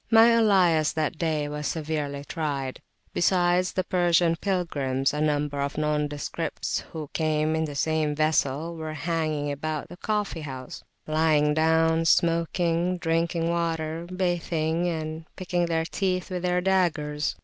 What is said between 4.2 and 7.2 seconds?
pilgrims, a number of nondescripts who